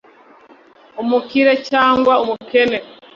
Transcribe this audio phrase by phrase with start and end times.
[1.01, 2.77] umukire cyangwa umukene